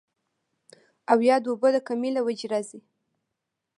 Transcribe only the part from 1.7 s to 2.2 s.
د کمۍ